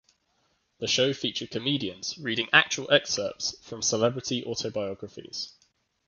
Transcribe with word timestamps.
The 0.79 0.87
show 0.87 1.13
featured 1.13 1.51
comedians 1.51 2.17
reading 2.17 2.49
actual 2.51 2.91
excerpts 2.91 3.55
from 3.61 3.83
celebrity 3.83 4.43
autobiographies. 4.43 5.53